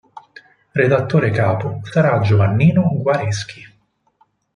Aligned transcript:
Redattore 0.71 1.29
capo 1.29 1.79
sarà 1.83 2.21
Giovannino 2.21 2.89
Guareschi. 3.03 3.63